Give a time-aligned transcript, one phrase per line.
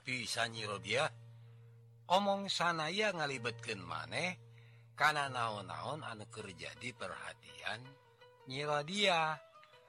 [0.00, 1.10] pisanyiah
[2.08, 4.40] omong sanaya ngalibetkan maneh
[4.96, 7.84] karena naon-naon anuker jadi perhatian
[8.48, 9.36] nyirodia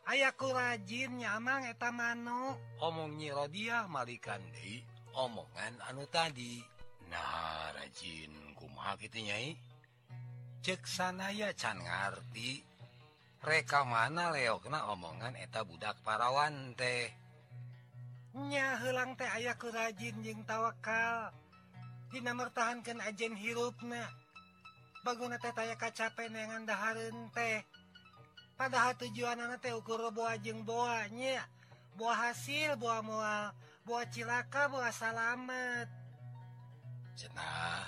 [0.07, 2.55] ayaku rajin nyamang eta manu.
[2.83, 4.83] Omong nyirodia malikandi
[5.15, 6.59] omongan anu tadi.
[7.07, 9.55] Nah rajin kumaha gitu nyai?
[10.63, 12.63] Cek sanaya can ngarti.
[13.43, 17.11] Reka mana leokna omongan eta budak parawan teh?
[18.33, 21.29] nya helang teh aya ke rajin jeung tawakal.
[22.09, 24.09] Dina mertahankan ajen hirupna.
[25.05, 27.61] Baguna teh taya kacapen dengan daharun teh.
[28.57, 31.41] Padahal tujuan anak teh ukur buah jeng buahnya
[31.93, 33.53] buah hasil buah mual
[33.85, 35.89] buah cilaka buah salamet.
[37.13, 37.85] Cenah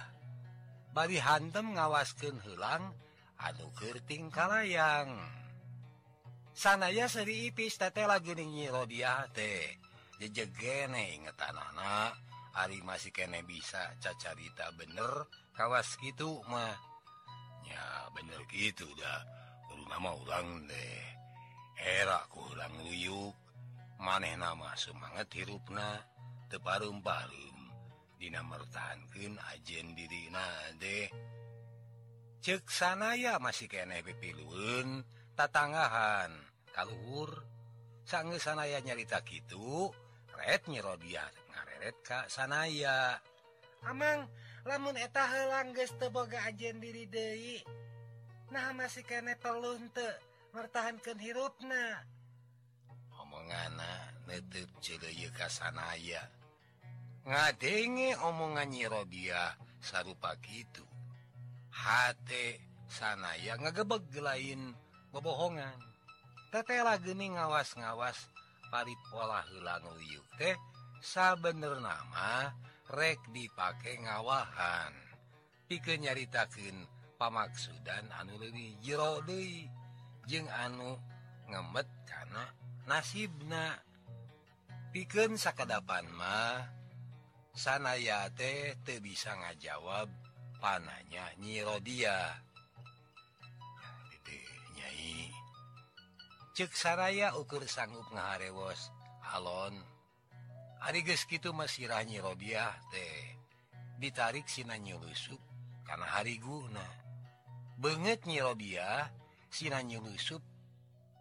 [0.94, 2.94] bari hantem ngawaskan helang
[3.42, 5.10] anu kerting kalayang.
[6.56, 9.85] Sanaya seri ipis tete lagu ninyi rodiah teh.
[10.20, 12.16] jejegene inget anak
[12.56, 16.72] Ari masih kene bisa cacarita bener kawas gitu mah.
[17.68, 19.20] Ya bener gitu udah
[19.68, 21.04] baru nama ulang deh
[21.76, 23.36] era kurang luyuk
[24.00, 26.00] maneh nama semangat hirupna
[26.48, 27.58] teparum-parum
[28.16, 30.48] dina mertahankeun ajen dirina
[30.80, 31.12] deh
[32.40, 35.04] cek sanaya masih kene pipilun
[35.36, 36.32] tatanggahan
[36.72, 37.44] kaluhur.
[38.06, 39.90] Sang sanaya nyarita gitu
[40.40, 43.20] red nyirodiah ngareret ka sanaya.
[43.86, 44.28] Amang
[44.66, 47.62] lamun eta helang geus teu boga ajen diri deui
[48.54, 50.16] nah masih kene perlu henteu
[50.56, 52.06] mertahankeun hirupna.
[53.20, 56.24] Omongana neueup ceuleuy ka sanaya.
[57.26, 60.86] Ngadenge omongan nyirodiah sarupa kitu.
[61.74, 64.72] Hate sanaya ngagebeg lain
[65.12, 65.76] bobohongan.
[66.54, 68.35] Tetela geni ngawas-ngawas
[68.70, 70.56] parit pola paripolalanyu teh
[71.02, 72.54] sabener nama
[72.90, 74.94] rek dipake ngawahan.
[75.66, 76.86] Pike nyaritakin
[77.18, 79.70] pamaksudan anu lebih jerode
[80.30, 80.98] jeung anu
[81.50, 82.46] ngemet karena
[82.86, 83.82] nasibna.
[84.94, 86.72] Piken sakadapan mah
[87.52, 90.08] sanaya teh te bisa ngajawab
[90.62, 92.45] pananya nyirodia
[96.56, 98.88] cek saraya ukur sanggup ngaharewos
[99.36, 99.76] alon.
[100.80, 103.36] Hariges gitu masihranyi Rodiah teh.
[104.00, 105.40] Ditarik Sinanyu Lusup
[105.84, 106.88] karena hari guna.
[107.76, 109.12] Banget nyirodia
[109.52, 110.40] Sinanyu Lusup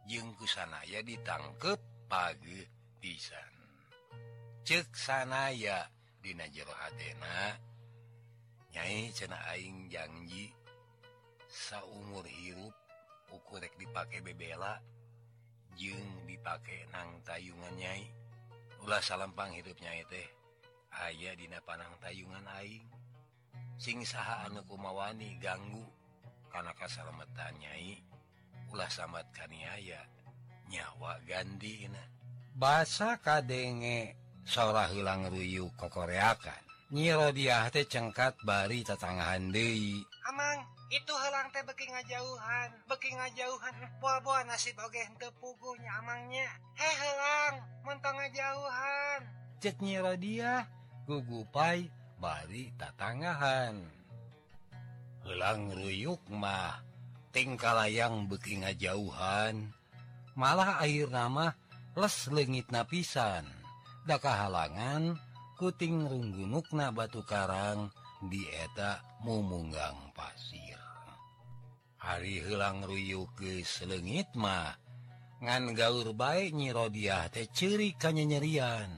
[0.06, 2.62] jengku sanaya ditangkep pagi
[3.03, 3.55] pisan.
[4.62, 5.91] Cek sanaya
[6.22, 7.59] Dina jerohatena
[8.71, 10.55] nyai cena aing janji
[11.51, 12.75] saumur hirup
[13.34, 14.94] ukurek dipakai bebela.
[15.74, 18.06] Jung dipakai nang tayungan nyai.
[18.86, 20.28] Ulah salampang hidup nyai teh.
[20.94, 22.86] Aya dina panang tayungan aing.
[23.78, 25.82] Sing saha anu kumawani ganggu
[26.52, 27.98] karena kasalametan nyai.
[28.70, 30.02] Ulah samat kaniaya
[30.70, 32.00] nyawa ganti na
[32.54, 34.14] bahasa kadenge
[34.46, 36.62] seorang hilang ruyu kokoreakan.
[36.94, 39.98] Nyiro dia teh cengkat bari tetanggahan Dewi
[40.30, 40.62] Amang.
[40.94, 43.75] Itu helang teh beki ngajauhan beki ngajauhan.
[43.99, 45.34] Buah-buah nasib oge henteu
[45.99, 46.47] amangnya.
[46.78, 49.21] He helang mentong ngajauhan.
[49.59, 50.71] Cek nyiro dia
[51.10, 51.91] gugupai
[52.22, 54.04] bari tatanggahan
[55.25, 56.84] helang ruyuk mah
[57.34, 59.75] tingkalayang beki ngajauhan.
[60.38, 61.54] Malah air nama
[61.99, 63.47] les lengit napisan
[64.04, 65.16] daka halangan
[65.59, 67.88] kuting runggunukna batu karang
[68.25, 70.63] dieta mumunggang pasir
[72.04, 74.76] hari helang Ruyu ke selengit mah.
[75.41, 78.92] Ngan gaur baik nyirodiah teh ciri kanyenyerian.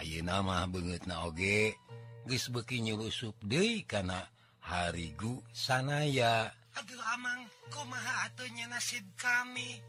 [0.00, 1.76] Ayo nama banget na oge
[2.24, 4.24] guys beki nyurusup deh karena
[4.64, 6.48] harigu sanaya.
[6.76, 9.80] Aduh amang kumaha atunya nasib kami?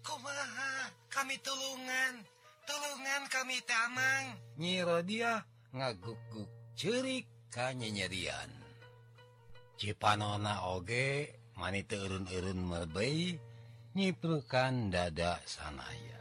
[0.00, 2.24] Kumaha kami tulungan?
[2.66, 4.24] Tulungan kami tamang
[4.58, 7.22] nyirodiah ngaguk-guk ciri
[7.52, 8.65] kanyenyerian.
[9.76, 13.36] Cipanona oge mani turun-urun merbei
[13.92, 16.16] nyiprukan dada sanaya.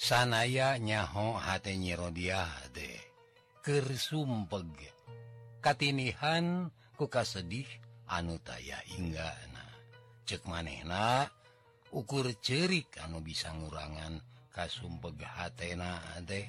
[0.00, 4.80] Sanaya nyaho hati nyirodiah dekersumpeg
[5.60, 7.68] katinihan kuka sedih
[8.08, 9.60] anu taya hingga na.
[10.24, 11.28] cek manehna
[11.90, 14.22] ukur cerik anu bisa ngurangan
[14.54, 16.46] kasumpeg hatena deh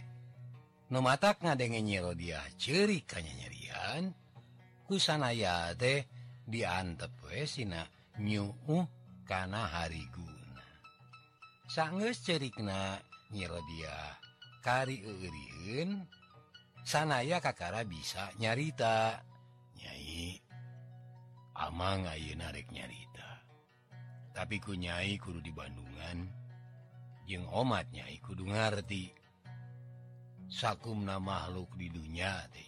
[0.94, 4.14] no mata ngadenge nyirodiah cerik kanya nyerian
[4.92, 6.04] kusanaya teh
[6.44, 7.88] diantep wesina
[8.20, 8.84] nyuu
[9.24, 10.68] kana hari guna
[11.72, 13.00] sangges cerikna
[13.32, 14.20] nyirodia
[14.60, 16.04] kariun
[16.84, 19.24] sanaya kakara bisa nyarita.
[19.80, 20.38] Nyai
[21.56, 23.48] amang ayo narek nyarita.
[24.36, 26.28] Tapi ku nyai kudu di Bandungan
[27.24, 29.08] jeung omat nyai kudu ngerti
[30.52, 32.68] sakumna makhluk di dunia teh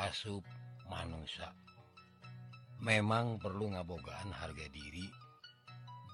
[0.00, 0.44] asup
[0.90, 1.54] manusia
[2.82, 5.06] memang perlu ngabogaan harga diri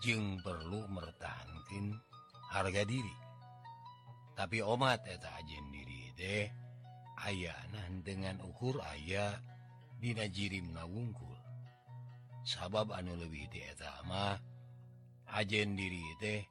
[0.05, 1.97] jeng perlu mertahankin
[2.53, 3.17] harga diri.
[4.37, 6.47] Tapi omat etajen diri deh
[7.25, 9.35] ayanan dengan ukur ayah
[9.97, 11.35] Dijirim nawungkul.
[12.45, 14.37] Sabab anu lebih diama
[15.35, 16.45] ajen diri teh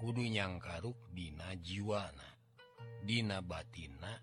[0.00, 2.26] kudu yang karuk Dina jiwana
[3.04, 4.16] Dina batina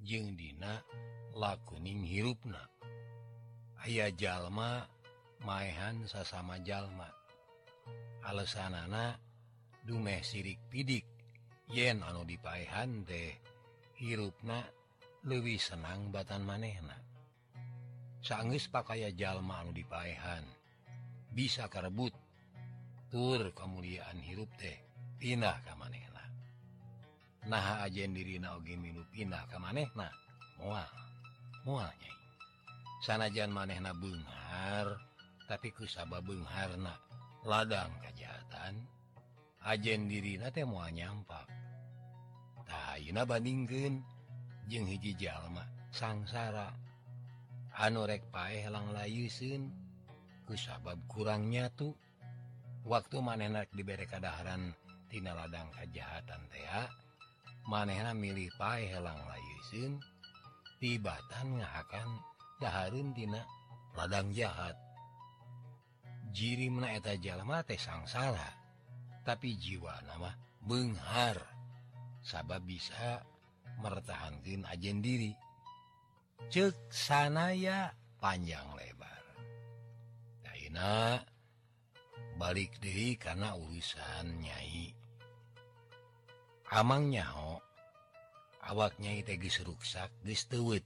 [0.00, 0.78] jeng Dina
[1.36, 2.64] lakuning hirupna.
[3.80, 4.84] aya jalma
[5.40, 7.08] maehan sasama jalma.
[8.28, 9.16] Alasan anak
[9.88, 11.08] dumeh sirik pidik.
[11.70, 13.30] Yen anu dipahan deh
[13.96, 14.60] hirupna
[15.24, 16.98] lebih senang batan manehna.
[18.20, 20.44] Sanggis pakai jalma anu dipahan
[21.30, 22.12] bisa kerebut
[23.08, 24.76] tur kemuliaan hirup teh
[25.16, 26.24] pindah ke manehna.
[27.48, 30.12] Nah ajen diri oge minum pindah ke manehna.
[30.60, 30.90] Mual
[31.64, 32.19] mual nyai
[33.00, 35.00] sanajan manehna Benghar
[35.48, 36.94] tapi kusaba Bengharna.
[37.40, 38.84] Ladang kejahatan
[39.64, 41.48] ajen dirina teh mua nyampak
[42.68, 44.04] Tauna bandingken
[44.68, 46.70] jeung hiji jalma sangsara.
[47.80, 49.72] Anorek pae helang layusun
[50.44, 51.96] kusabab kurangnya tuh
[52.84, 54.76] waktu manenak diberre keadaran
[55.08, 56.84] tina ladang kejahatan tea
[57.64, 59.96] manehna milih pae helang layusin
[60.76, 62.29] tibatan ngakan
[62.60, 63.42] daharundina
[63.96, 64.76] ladang jahat.
[66.30, 68.60] Jiri menaeta jalma teh sangsara
[69.24, 70.30] tapi jiwa nama
[70.60, 71.40] Benghar.
[72.20, 73.24] Sabab bisa
[73.80, 75.32] mertahankan ajen diri.
[76.52, 79.24] Cek sanaya panjang lebar.
[80.44, 81.20] Daina
[82.36, 84.92] balik diri karena urusan nyai.
[86.70, 87.58] Amang nyaho
[88.68, 90.76] awak nyai teh ruksak geus teu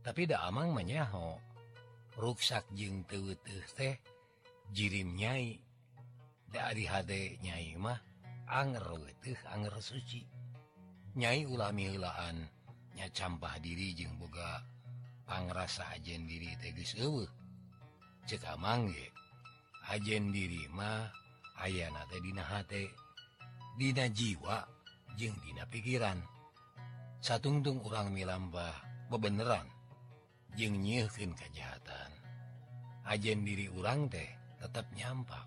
[0.00, 1.36] tapi tidak amang menyaho
[2.16, 3.32] ruksak jeng tewu
[3.76, 3.96] teh
[4.72, 5.60] jirim nyai.
[6.50, 8.00] Dari HD nyai mah
[8.50, 8.82] anger
[9.22, 10.24] teh anger suci.
[11.14, 12.42] Nyai ulami hilaan
[12.98, 14.58] nya campah diri jeung boga
[15.22, 17.30] pangrasa ajen diri teh geus eueuh.
[18.26, 19.08] Cek amang ge
[19.94, 21.06] ajen diri mah
[21.62, 22.90] ayana teh dina hate.
[23.78, 24.66] Dina jiwa
[25.14, 26.18] jeng dina pikiran.
[27.22, 28.74] Satungtung orang milambah
[29.06, 29.79] bebeneran.
[30.56, 32.10] jeng nyiin kejahatan
[33.10, 34.30] ajen diri urang teh
[34.62, 35.42] tetap nyampak.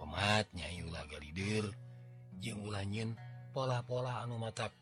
[0.00, 1.68] Umatnya Yuuladir
[2.42, 3.14] jeng ulanyin
[3.54, 4.72] pola-pola anu mata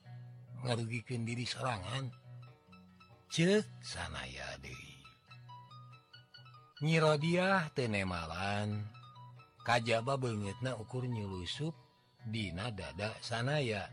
[0.65, 2.09] ngerugikan diri serangan.
[3.31, 4.99] Ce sanaya Dewi
[6.81, 8.89] nyirodiah tenemalan
[9.63, 11.77] kajaba bangetna ukur nyelusup
[12.21, 13.89] Dina dada sanaya.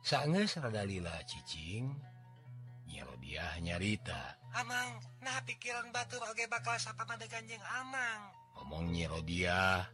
[0.00, 1.92] Sangrada lila cicing
[3.28, 8.32] ya nyarita Amang nah pikiran batu oge bakal sapade ganjeng Amang.
[8.56, 9.84] Ngomongnya Rodia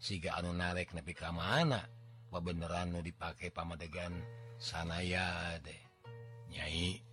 [0.00, 1.84] siga anu narek nepi ka mana?
[2.30, 4.14] Beneran nu dipakai pamadegan
[4.56, 5.82] sanaya deh
[6.48, 7.10] nyai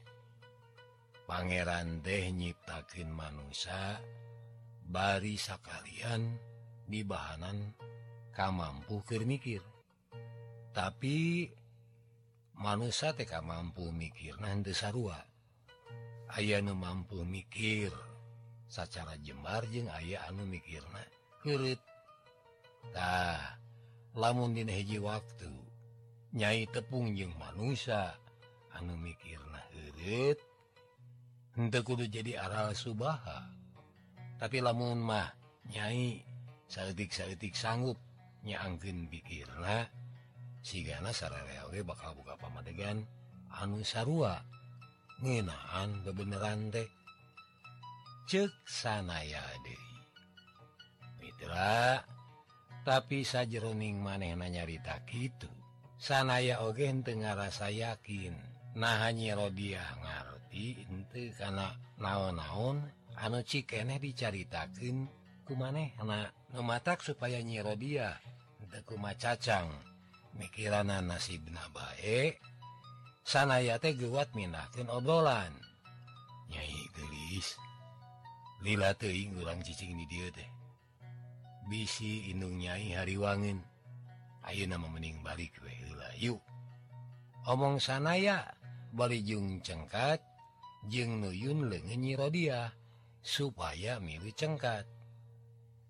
[1.27, 3.99] Pangeran deh nyiptakin manusia
[4.87, 6.39] barisa kalian
[6.87, 7.75] di bahanan
[8.31, 9.59] kam mampu mikir.
[10.71, 11.51] Tapi
[12.55, 15.19] manusia TK mampu mikir nanti sarua.
[16.35, 17.91] aya nu mampu mikir.
[18.67, 20.99] Secara jembar jeung aya anu mikirna
[21.47, 21.79] mikirtah
[24.11, 25.47] lamun diji waktu
[26.35, 28.11] nyai tepung jeung manusia
[28.75, 29.39] anu mikir
[31.79, 33.47] kudu jadi aral Subaha.
[34.35, 35.31] Tapi lamun mah
[35.71, 36.27] nyai
[36.67, 37.95] sayatik-tik sanggup
[38.43, 39.87] nyaangkin pikirlah
[40.59, 41.15] sigana
[41.87, 43.07] bakal buka pamadegan
[43.47, 44.56] anu Sarua.
[45.23, 46.89] ngenaan kebenaran teh
[48.29, 49.83] cek sanaya deh
[51.21, 52.03] Mitra
[52.87, 55.47] tapi sajeroning maneh nyarita gitu
[55.97, 58.37] sanaya ogen Tenggara rasa yakin.
[58.77, 62.85] Nah hanya rodiah ngerti ente karena naon-naon
[63.17, 65.09] anu cikeneh dicaritakan
[65.41, 65.97] ku maneh.
[65.97, 68.13] Anak mematak supaya nyiro dia
[68.61, 69.73] untuk kuma cacang
[70.37, 72.37] mikiran nasib nabae
[73.27, 75.51] sanayate gewat minakin obrolan.
[76.47, 77.59] Nyai gelis.
[78.63, 80.47] Lila teing ulang cicing di dia teh.
[81.67, 83.59] Bisi indung nyai hariwangin
[84.47, 86.39] ayo nama mening balik we hula yuk.
[87.43, 88.47] Omong sanaya
[88.95, 90.23] balijung cengkat
[90.87, 92.71] jeng nuyun lengen nyirodia
[93.19, 94.87] supaya milih cengkat.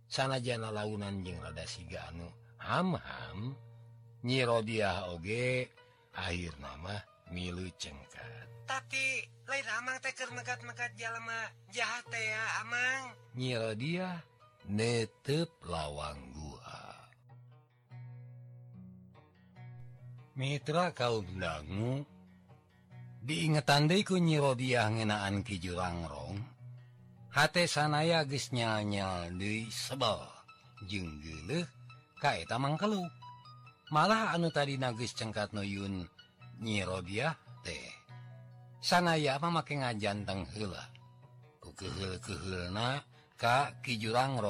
[0.10, 2.26] Sana jana launan jeng rada siga anu
[2.58, 3.54] ham ham
[4.26, 5.70] nyirodia oge
[6.18, 6.98] akhir nama
[7.32, 8.48] milu cengkat.
[8.68, 13.16] Tapi lain Amang teker megat-megat jalma jahat ya Amang.
[13.36, 14.20] Nyiro dia
[14.68, 16.80] netep lawang gua.
[20.38, 22.04] Mitra kau dangu
[23.24, 26.38] diingetan deiku nyiro dia ngenaan ki jurangrong
[27.34, 30.22] hate sanaya geus nyal-nyal deui sebel
[30.86, 31.66] jeung geuleuh
[32.22, 33.10] kaeta mangkeluk.
[33.88, 36.04] Malah anu tadi nagis cengkat nuyun
[36.62, 37.34] nyiroah
[37.64, 37.92] teh.
[38.78, 40.86] Sanaya memakai ngajanteng hela
[41.78, 43.06] kehilna
[43.38, 44.42] Ka Kijurang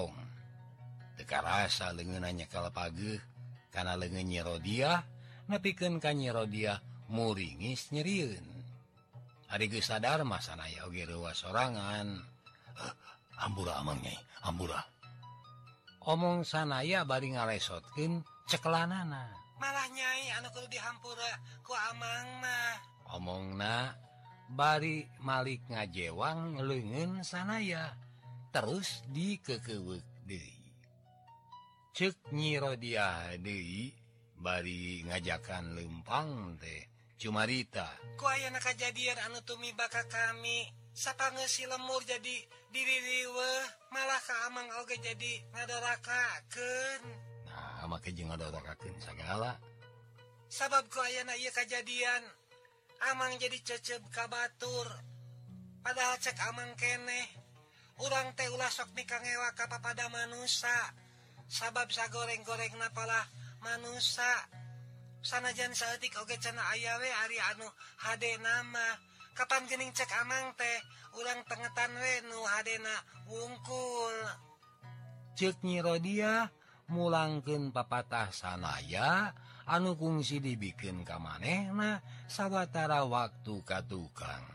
[1.19, 3.19] teka rasa lengenanya kalau pagi
[3.67, 5.03] karena lengan nyiroah
[5.51, 6.79] napiken kan nyiroah
[7.11, 8.45] muringis nyeriun
[9.47, 12.07] hari sadar masanaya Oge sorangan.
[12.77, 12.93] Eh,
[13.43, 14.15] Amburaangnya
[14.47, 14.97] Ambura
[16.07, 19.27] omong sanaya bari ngaresotkin cekelanana.
[19.59, 20.33] malah nyai.
[20.37, 21.31] Anu dihampura.
[21.61, 23.95] Ku amangmah omong na
[24.51, 27.95] bari Malik ngajewang lengen sanaya
[28.51, 30.71] terus dikekewek Dewi
[31.95, 33.91] cek nyirodia Dewi
[34.35, 36.83] bari ngajakan lempang teh
[37.15, 37.87] cumarita
[38.19, 40.67] ku anak kejadian anu tumi baka kami.
[40.97, 42.41] Siapa ngesi lemur jadi
[42.73, 43.53] diriwe
[43.93, 47.26] malah ke amang oge jadi ngadoraka ken
[47.87, 49.55] make jengkaken segala
[50.51, 52.23] sababku aya na ia kejadian
[52.97, 54.89] Amang jadi cecep kabatur
[55.85, 57.29] padahal cek amang keneh
[58.01, 60.73] urang teh ulah sok nikah kangewa ka pada manusia
[61.45, 63.21] sabab sa goreng-goreng napalah
[63.61, 64.49] manusia
[65.27, 67.67] sanajan saeutik oge cena ayawe ari anu
[67.99, 68.87] HD nama.
[69.35, 70.77] Kapan gening cek amang teh
[71.19, 72.95] urang tengetan Wenu hadena
[73.29, 74.17] wungkul.
[75.37, 76.49] Ceknyi nyirodia
[76.87, 79.35] mulangken papatah sanaya
[79.67, 81.99] anu anukungsi dibikin ke manehna
[82.31, 84.47] sawwatara waktu ka tukang.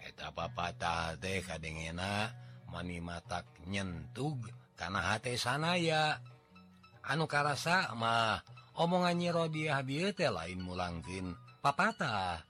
[0.00, 2.32] Eta papatah teh kadengenak
[2.72, 4.40] mani matak nyentug
[4.72, 6.16] karena hati sanaya.
[7.04, 8.40] Anu karasa mah
[8.80, 12.40] omongannyi roddiah bite lain mulangkin papatah.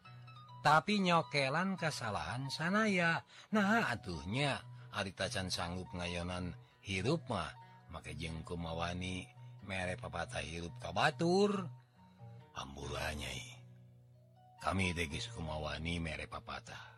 [0.63, 3.21] Tapi nyokelan kesalahan sanaya.
[3.51, 4.63] Nah atuhnya
[4.95, 6.55] Arita Can sanggup ngayonan
[6.87, 7.64] hirupmah
[7.95, 9.23] maka jengku mawani
[9.63, 11.71] merek papata hirup kabatur
[12.59, 13.55] amburanyai
[14.65, 16.97] kami degis kumawani merek papata.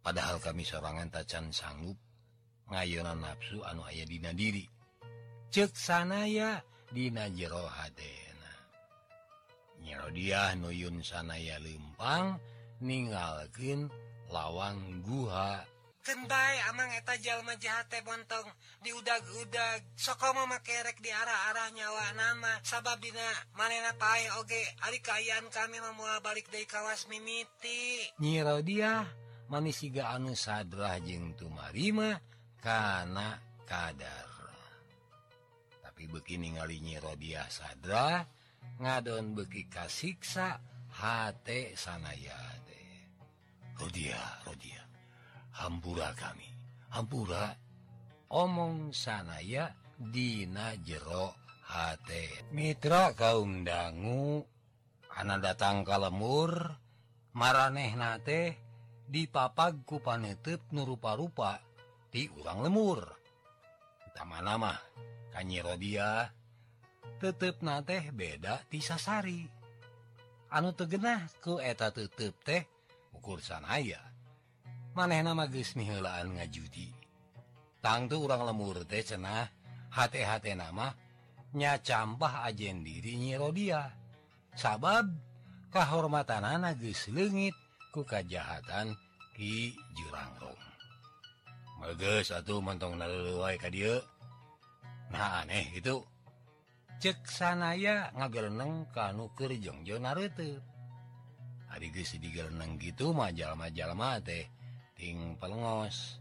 [0.00, 2.00] Padahal kami sorangan tacan sanggup
[2.72, 4.64] ngayonan nafsu anu ayah dina diri.
[5.52, 8.52] Cek sanaya dina jero hadena.
[9.84, 12.40] Nyerodiah nuyun sanaya lempang
[12.80, 13.92] ningalkin
[14.32, 15.68] lawang guha.
[16.16, 18.48] baik Amang eta Jalma jahate bontong.
[18.80, 22.52] Diudag-udag soko memakerek di arah-arah nyawa nama.
[22.64, 24.62] Sabab dina manena pai oge.
[24.88, 28.08] Ali kayan kami memula balik dari kawas mimiti.
[28.24, 29.04] Nyiro dia
[29.52, 32.16] manis siga anu sadrah jeng tumarima
[32.64, 33.36] kana
[33.68, 34.28] kadar.
[35.84, 38.24] Tapi begini ningali nyiro dia sadra
[38.80, 40.56] ngadon beki kasiksa
[40.96, 42.58] hate sanaya
[43.78, 44.82] Rodia, Rodia.
[45.58, 46.48] Hampura kami
[46.94, 47.52] Hampura
[48.30, 51.34] omong sanaya Dina jero
[51.68, 52.00] H
[52.54, 54.46] Mitra kaum dangu
[55.18, 56.78] anak datang ke lemur
[57.34, 58.42] maraneh nate
[59.08, 61.56] di dipapagku panetup nurupa-rupa
[62.12, 63.00] di urang lemur.
[64.08, 64.76] Utama-nama
[65.32, 66.28] kanyiro dia
[67.18, 69.48] tetep na teh beda tisasari
[70.52, 72.64] anu tegenah ku eta tutup teh
[73.16, 74.07] ukur sanaya.
[74.98, 76.90] maneh nama nilaan ngajudi
[77.78, 79.46] tangtu urang lemur teh cenah
[79.94, 80.90] hati-hati nama
[81.54, 83.94] nya campah ajen diri nyirodia
[84.58, 85.06] sabab
[85.70, 87.54] kahormatan nages legit
[87.94, 88.98] ku kejahatan
[89.38, 90.58] Ki jurangrong
[91.78, 94.02] meges satu mentong naluai ka dia
[95.14, 96.02] nah aneh itu.
[96.98, 100.58] Cek sanaya ngagelneng kanu kerjongjo narete
[101.70, 104.57] hari digelneng gitu majalma-jalma teh.
[104.98, 106.18] ting pelengos.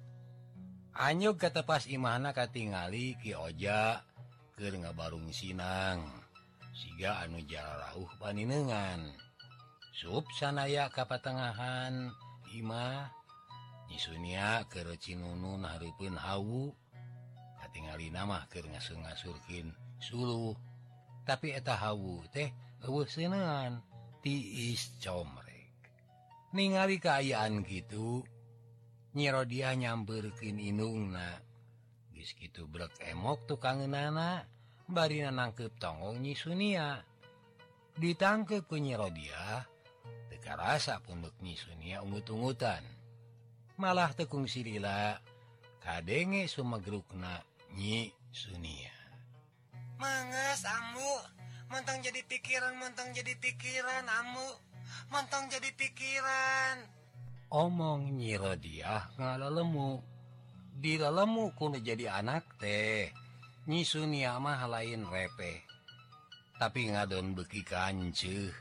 [0.93, 4.05] Anyuk kata pas imahna katingali Ki Oja
[4.53, 6.05] ke ngabarung Sinang.
[6.77, 9.01] Siga anu jarauh paninengan.
[9.98, 12.13] Subsanaya kapatengahan
[12.53, 13.10] Imah
[13.89, 16.69] Isunia keciunun Harpun Hawu.
[17.57, 20.53] Katingali nama ke ngasungasurkin suruh
[21.27, 22.53] tapi eta Hawu teh
[23.12, 23.84] senengan
[24.24, 25.75] tiis comrek.
[26.55, 28.24] Ningali keayaan gitu
[29.17, 31.17] nyiro dia nyamberkin inung
[32.13, 34.45] bis gitu blok emok tukanggen nana
[34.86, 37.01] barina nangkep tongong nyi Sunia.
[37.97, 39.65] Ditangkep ke nyiro dia
[40.29, 42.86] teka rasa punduk nyi Sunia ungut-ungutan.
[43.81, 45.17] Malah tekung silila
[45.81, 47.41] kadenge sumegrukna
[47.74, 48.93] nyi Sunia.
[49.97, 51.13] Mangas amu.
[51.74, 54.50] Mentang jadi pikiran mentang jadi pikiran amu.
[55.09, 56.97] Mentang jadi pikiran.
[57.51, 60.04] omong nyiro dia ngala lemu
[60.77, 63.10] di lemu kudu jadi anak teh.
[63.68, 65.68] Nyisun mah lain repe.
[66.56, 68.54] Tapi ngadon beki kance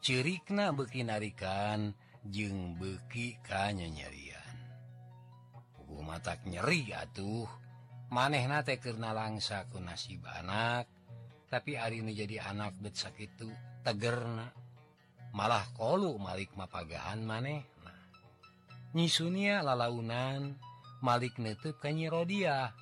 [0.00, 1.90] cirikna beki narikan
[2.24, 4.56] jeng beki kanya nyerian
[5.82, 7.48] Ugu matak nyeri atuh.
[8.06, 10.86] Maneh nate teh langsa ku nasib anak.
[11.50, 13.42] Tapi hari ini jadi anak bet sakit
[13.82, 14.46] tegerna.
[15.34, 17.75] Malah kolu Malik mapagahan maneh.
[18.96, 20.56] nyisunia lalaunan
[21.04, 22.72] Malik nutup ke nyirodia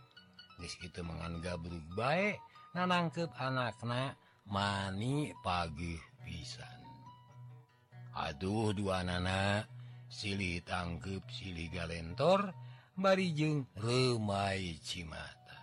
[0.62, 2.38] kitu mengangga buruk baik
[2.72, 4.14] nanangkep anakna
[4.46, 6.80] mani pagi pisan.
[8.14, 9.66] Aduh dua nana
[10.06, 12.54] silih tangkep silih galentor
[12.94, 15.60] bari jeung remai cimata.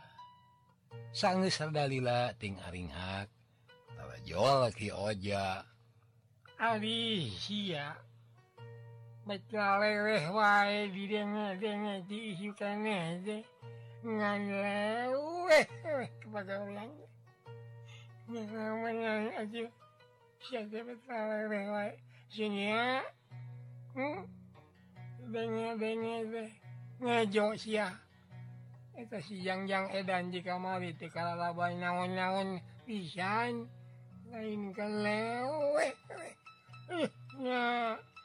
[1.16, 3.32] Sanggeus sardalila ting aringhak
[3.96, 5.64] tawa jual ki oja.
[6.60, 8.11] Abi sia.
[9.28, 13.38] leleh wae di denge denge di isu kene aja
[14.02, 15.66] ngan leweh
[16.18, 16.90] kepada orang
[18.26, 19.70] ngamanya aja
[20.42, 21.94] siapa metaleweh wae
[22.34, 23.06] sini ya
[25.30, 26.44] denge denge de
[27.02, 27.88] ngejo ngajosia
[28.98, 32.58] itu sijangjang edan jika mari kalau labai naon-naon
[32.90, 33.70] pisan
[34.34, 35.94] lain kan leweh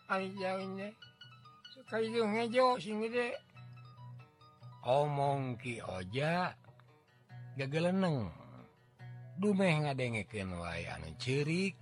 [0.08, 0.88] jauhnya
[1.74, 3.34] suka hijaujo sing gede
[4.86, 6.54] omong Ki Oja
[7.58, 8.30] gagalneng
[9.42, 11.74] dumeh ngadengeken way anu cirik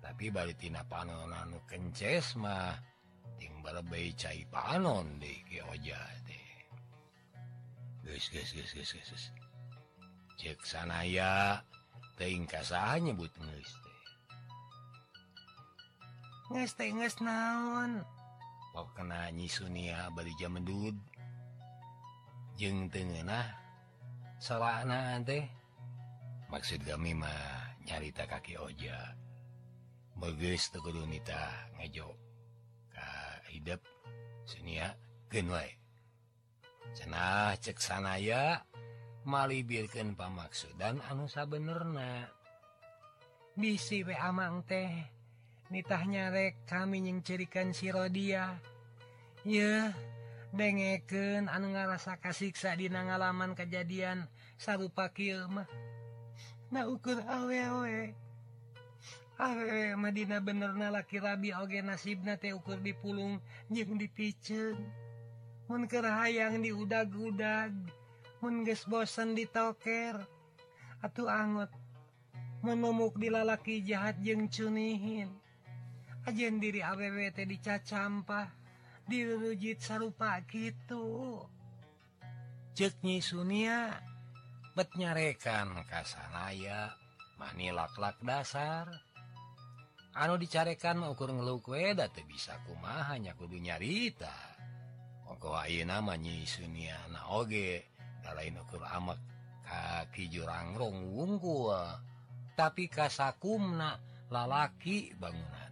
[0.00, 2.72] tapi balitina panon anu kences mah
[3.36, 6.48] ting be cai panon di Ki Oja deh
[8.00, 9.24] guys guys guys guys guys
[10.40, 11.60] cek sanaya
[12.16, 13.87] teing kasahan nyebut ngeus
[16.48, 18.04] naon.
[18.72, 20.96] Pok kena nyi Sunia ah, Balija mendud
[22.58, 23.46] jeng tengenah
[24.38, 25.44] salah anak teh
[26.50, 29.14] maksud kami mah nyarita kaki oja.
[30.18, 32.16] Bagus tegudu nita ngejo.
[32.94, 33.08] Ka
[33.52, 33.82] hidup
[34.48, 34.96] Sunia
[35.28, 35.68] genwai
[36.96, 38.64] cenah cek sanaya
[39.28, 42.32] malibirkan pamaksudan anu sabenerna.
[43.58, 45.17] Bisi we amang teh.
[45.68, 48.56] nitah nyarek kami nyingcirikan sirodia
[49.44, 49.92] ye
[50.56, 54.24] dengeken anu ngarasa kasiksa dina ngalaman kejadian
[54.56, 55.68] sarupa kieu mah.
[56.72, 58.16] Na ukur awewe.
[59.36, 64.76] Awewe Madina benerna laki rabi oge nasibna teh ukur dipulung jeung dipiceun
[65.68, 67.76] mun keur hayang diudag-udag
[68.40, 70.16] mun geus bosen ditoker
[71.04, 71.68] atuh angot
[73.20, 75.28] di lalaki jahat jeung cunihin.
[76.28, 78.52] ajen diri ABWT dicacampah
[79.08, 81.40] dirujit sarupa gitu
[82.76, 83.96] ceknyi Sunia
[84.76, 86.92] betnyarekan kasanaya
[87.40, 88.92] manilaklak dasar.
[90.12, 94.36] Anu dicarekan ukur ngeluk weda tuh bisa kuma hanya kudu nyarita.
[95.32, 97.88] Ongko ayeuna manyi Sunia na oge
[98.20, 99.16] dalain ukur amek
[99.64, 101.72] kaki jurangrong wungkul
[102.52, 103.96] tapi kasakumna
[104.28, 105.67] lalaki bangunan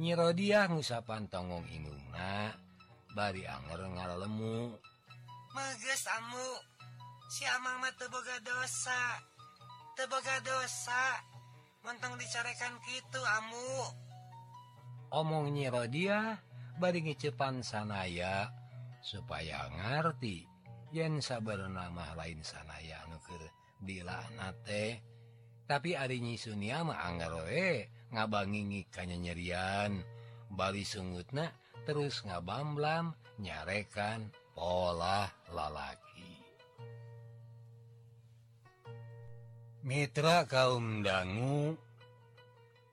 [0.00, 2.56] nyirodiah ngusapan tongong inungna
[3.12, 4.76] bari anger ngalemu
[5.52, 6.48] Magas amu
[7.28, 9.20] si Mamu siama teboga dosa.
[9.92, 11.20] Teboga dosa.
[11.84, 13.72] Mentang dicarekan gitu amu.
[15.12, 16.40] Omong nyirodiah
[16.80, 18.48] bari ngecepan sanaya
[19.04, 20.48] supaya ngerti
[20.88, 23.44] yen sabernamah lain sanaya nuker
[23.76, 25.04] dilaknate
[25.68, 27.92] tapi ari nyisunnya mah anggar we.
[28.12, 30.04] ngabangingi kanya nyerian
[30.52, 31.48] Bali sengutna
[31.88, 36.28] terus ngabamblam nyarekan pola lalaki.
[39.82, 41.74] Mitra kaum dangu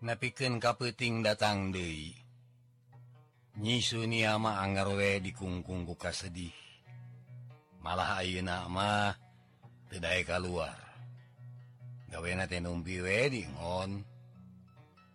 [0.02, 2.16] napiken kapeting datang Dei
[3.60, 6.56] nyisuniama Angarwe dikungkung buka sedih
[7.84, 9.20] malah Ayu namamah
[9.92, 10.80] tidakda keluar
[12.08, 14.08] gawe na tenumpi wedingon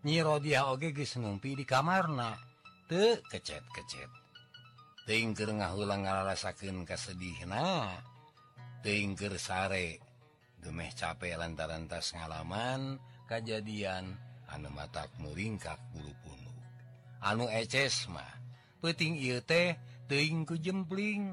[0.04, 2.36] nyiro dia oge ngumpi di kamarna.
[2.86, 4.12] The kecet-kecet.
[5.08, 7.88] Tingker ngahulang ngarasakeun kasedihna.
[8.84, 10.00] Tingker sare
[10.60, 14.16] gemeh capek lantaran tas ngalaman kejadian
[14.48, 16.44] anu matak meringkak bulu punuk
[17.24, 18.32] anu eces mah
[18.84, 19.72] peting ieu teh
[20.08, 21.32] teuing ku jempling.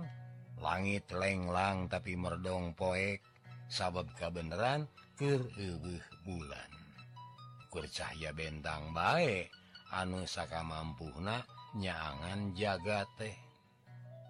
[0.62, 3.20] Langit lenglang tapi merdong poek
[3.68, 5.42] sabab kabeneran keur
[6.24, 6.81] bulan.
[7.72, 9.48] ukur cahaya bentang baik
[9.96, 11.40] anu saka mampuna
[11.72, 13.32] nyaangan jaga teh.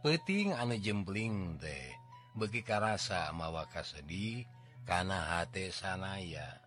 [0.06, 1.90] Peting anu jempling teh
[2.38, 4.46] beki karasa mawaka sedih
[4.86, 6.62] karena H sanaya.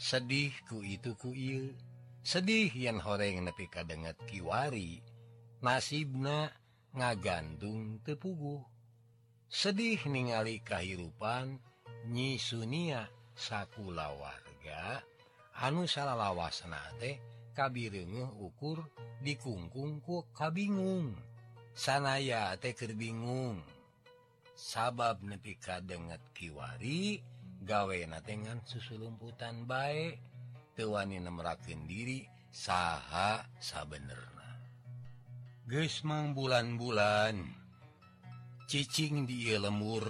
[0.00, 1.76] Sedih ku itu ku kuil
[2.24, 5.04] sedih yang horeng nepi kadenget kiwari
[5.60, 6.48] nasibna
[6.96, 8.64] ngagantung tepuguh.
[9.52, 11.60] Sedih ningali kahirupan
[12.08, 13.04] nyi Sunia
[13.36, 15.04] sakula warga
[15.60, 17.20] anu salah lawasnate
[17.52, 18.80] kabirenge ukur
[19.20, 21.12] dikungkung ku kabingung.
[21.76, 23.60] Sanaya teker bingung.
[24.56, 27.20] Sabab nepi kadenget kiwari
[27.60, 30.20] gawe natengan susulumputan baik
[30.76, 34.60] tewani nemerakin diri saha sabenerna.
[35.68, 37.36] Guys mang bulan-bulan
[38.64, 40.08] cicing di lemur.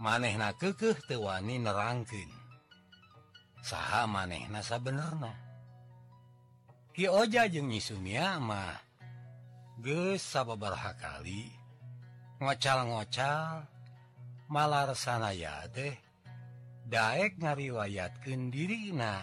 [0.00, 2.37] Maneh na kekeh tewani nerangkin
[3.62, 5.48] saha maneh nasa bener no
[6.98, 7.70] Kioja jeung
[8.42, 8.74] mah
[9.78, 11.46] geus sababaraha kali.
[12.42, 13.70] Ngocal-ngocal
[14.50, 15.94] malar sanaya teh
[16.90, 19.22] Daek ngariwayatkeun dirina.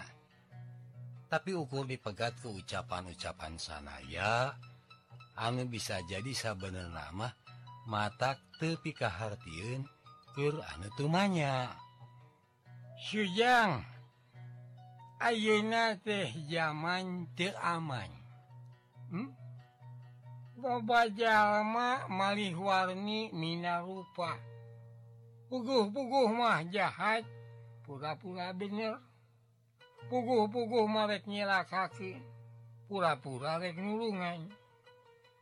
[1.28, 4.56] Tapi ukur dipegat ke ucapan-ucapan sanaya
[5.36, 7.28] anu bisa jadi sabener nama
[7.84, 11.76] mata tepi keur anu tumanya
[12.96, 13.95] Sujang
[15.16, 18.10] Ayeuna teh zaman teaman
[19.10, 19.32] hmm?
[20.60, 24.36] boba jalma malih warni Mina rupa
[25.46, 27.22] puguh-puguh mah jahat
[27.86, 28.98] pura-pura bener.
[30.10, 32.18] Puguh-puguh marek nyela kaki
[32.90, 34.50] pura-pura rek nulungan.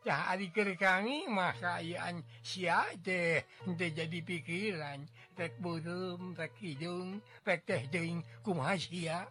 [0.04, 5.00] Cah ari kami mah kaayaan sia teh teh jadi pikiran.
[5.36, 9.24] Rek burung rek hidung rek teh deung kumaha sia.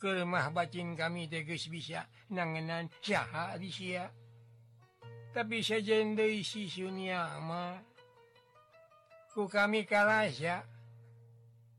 [0.00, 4.08] kelemah bacin kami teges bisa nangenan syaha Asia
[5.30, 7.78] tapi sejende si sunia sisunyama
[9.30, 10.66] ku kami kalah ya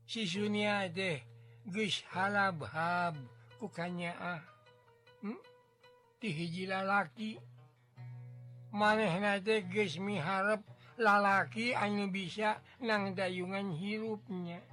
[0.08, 1.20] sisunya deh
[1.68, 3.18] geus halabhab
[3.60, 4.40] ku kanyaah
[5.20, 5.40] hmm?
[6.16, 7.36] ti hiji lalaki
[8.72, 10.64] manehna teh geus miharep
[10.96, 14.71] lalaki anu bisa nang dayungan hirupnya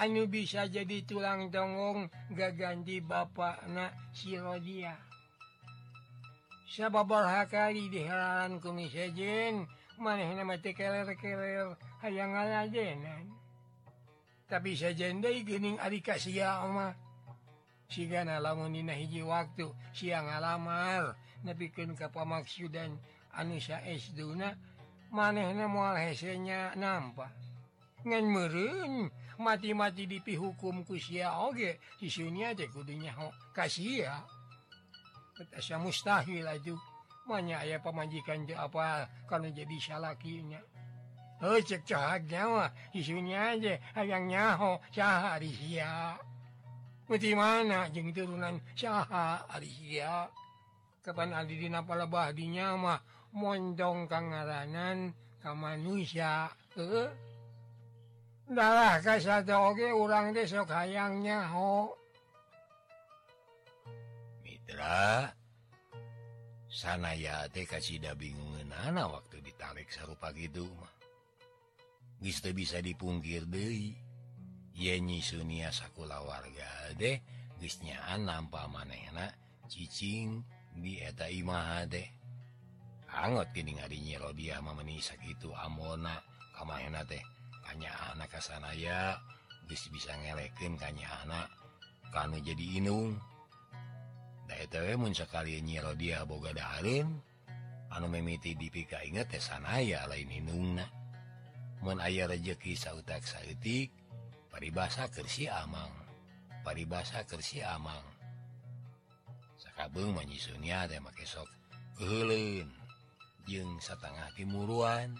[0.00, 4.96] Anu bisa jadi tulang dongong gaganti Bapak anak sirodia.
[6.72, 9.68] Sababarha kali di helaran kumis sejen,
[10.00, 13.28] maneh nama keler-keler hayang ngalajenan
[14.48, 16.96] Tapi sejen deui geuning ari ka sia omah.
[17.92, 21.12] Sigana lamun dina hiji waktu siang ngalamar,
[21.44, 22.96] nepikeun ka pamaksudan
[23.36, 24.56] anu saestuna
[25.12, 27.28] manehna moal hesenya nampa.
[28.06, 33.16] Ngan meureun mati-mati dipi hukum kusia oge isunya aja kudunya.
[33.56, 34.20] Kasih ya.
[35.56, 36.76] Saya mustahil aju
[37.24, 40.60] manya aya ya pemajikan apa karena jadi salakinya.
[41.40, 46.20] Oh cek cahaknya mah isunya aja ayang nyaho cah arisia
[47.08, 50.28] mati mana jeng turunan cah arisia
[51.00, 53.00] kapan adi dina palabah dinya mah
[53.32, 57.29] mondong kangaranan ka manusia eh?
[58.50, 61.94] Dalah ka darah oge urang teh sok hayang nyaho.
[64.42, 65.30] Mitra
[66.66, 70.90] sanaya teh kasida bingungan anak waktu ditarik sarupa gitu mah
[72.18, 73.94] Geus teu bisa dipungkir deui.
[73.94, 74.10] Dewi
[74.74, 77.22] yenyi Sunia sakula warga deh
[77.62, 79.30] geus nyaan nampa manehna
[79.70, 80.42] cicing
[80.74, 82.08] di eta imah deh
[83.14, 86.18] Angot gini ngadinya Rodia meni sakit sakitu amona
[86.58, 87.39] kamahena teh
[87.70, 89.14] hanya anak kasanaya
[89.70, 91.46] bis bisa ngelekin kanya anak
[92.10, 93.14] karena jadi inung.
[95.10, 97.22] Sekali nyiro dia boga daun
[97.90, 100.78] anu memiti dipika teh sanaya lain inung
[101.80, 103.88] mun aya rejeki sautak sautik
[104.50, 105.90] paribasa kersi amang
[106.66, 108.02] paribasa kersi amang.
[109.56, 111.48] Sakabung menyisunya teh make sok
[111.96, 112.68] kehelin
[113.46, 115.14] jeung setengah timuruan.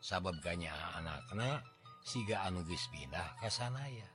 [0.00, 1.60] sabab ganya anakaknya
[2.00, 4.08] siga anuges pindah kasanaya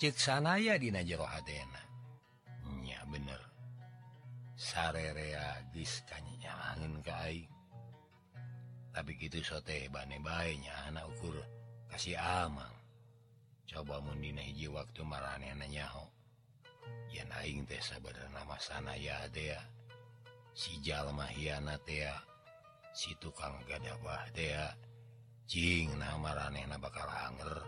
[0.00, 3.40] ceksanaya Di jero Adenanya bener.
[4.56, 5.60] Sarereanya
[6.72, 7.48] angin kaing
[8.90, 11.36] tapi gitu sote bane-banya anak ukur
[11.88, 12.74] kasih amang.
[13.70, 16.10] Coba mundina hiji waktu marane nanyaho
[17.14, 19.30] yang aing teh sabar nama sanaya
[20.50, 22.10] si Jalma hianat tea
[22.94, 24.74] si tukang gadabah gadawah
[25.50, 27.66] Jing naeh na bakal anger.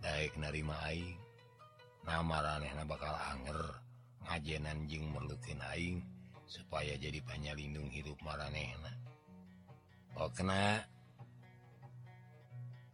[0.00, 1.20] Daik narima Aing.
[2.08, 3.60] Namaeh na bakal anger.
[4.24, 6.00] Ngajenan Jing merlukin Aing
[6.52, 7.56] supaya jadi banyak
[7.88, 8.92] hidup marehna
[10.20, 10.84] Oh kena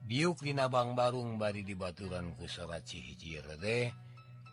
[0.07, 3.91] biuk di nabang barung bari di baturan kusora cihijir deh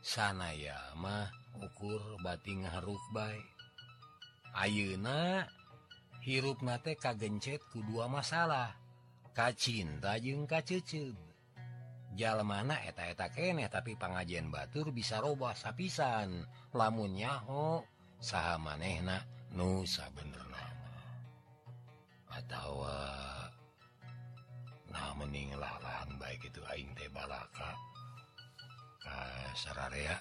[0.02, 1.30] sana ya mah
[1.62, 3.46] ukur bating haruk baik
[4.58, 5.46] Ayeuna
[6.26, 8.74] hirup nate kagencet ku dua masalah.
[9.36, 11.14] Kacinta jeung kacecep
[12.16, 16.50] jalmana eta-eta kene tapi pengajian Batur bisa robah sapisan.
[16.74, 17.86] Lamun nyaho
[18.18, 19.22] sah manehna
[19.54, 21.04] nusa bener nama
[22.42, 22.84] atau
[24.92, 27.76] nah mening lahan baik itu aing teh balaka.
[29.06, 30.18] Kasararea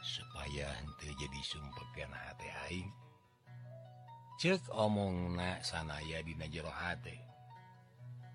[0.00, 2.88] supaya henteu jadi sumpekeun hate aing.
[4.38, 7.18] cek omong na sanaya di jerohati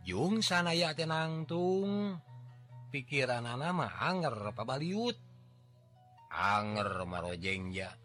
[0.03, 2.19] Jung sanaya tenangtung
[2.91, 5.15] pikiran nama Anger pabaliut
[6.27, 8.03] Anger marojengja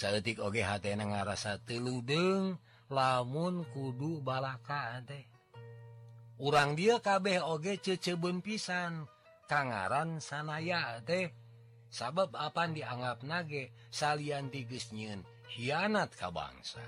[0.00, 2.56] sayatik oge hat ngarasa teludeng
[2.90, 5.28] lamun kudu balaka teh.
[6.40, 9.04] Urang dia kabeh oge cecebun pisan
[9.44, 11.30] kangaran sanaya teh.
[11.90, 16.84] Sabab apa dianggap nage salian tiges nyen hianat ka bangsa.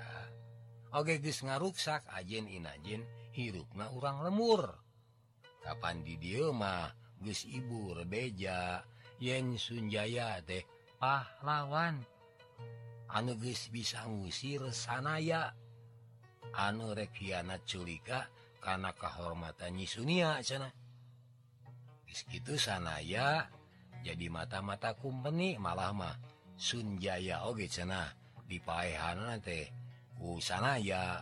[0.93, 3.03] Oge guys ngaruksak ajen inajin
[3.35, 4.71] hirupna urang lemur.
[5.63, 8.83] Kapan di diamah Gus Ibu rebeja
[9.19, 10.63] yen Sunjaya teh
[10.99, 11.99] pahlawan.
[13.13, 15.51] Anuges bisa ngusir sanaya.
[16.53, 18.29] Anu rekhianat culika
[18.61, 20.69] karena kehormatan Nyiunia sana
[22.13, 23.49] gitu sanaya
[24.05, 26.15] jadi mata-mata kumpeni malah mah
[26.53, 28.22] Sunjaya Oge cenah.
[28.47, 29.69] dipahan teh
[30.39, 31.19] sana ya